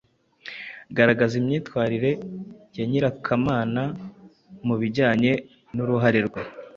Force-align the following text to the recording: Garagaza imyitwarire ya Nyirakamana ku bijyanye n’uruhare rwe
Garagaza 0.95 1.35
imyitwarire 1.41 2.11
ya 2.77 2.83
Nyirakamana 2.89 3.83
ku 4.65 4.73
bijyanye 4.81 5.31
n’uruhare 5.75 6.19
rwe 6.27 6.41